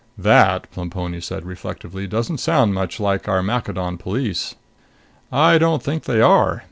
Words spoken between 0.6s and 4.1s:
Plemponi said reflectively, "doesn't sound much like our Maccadon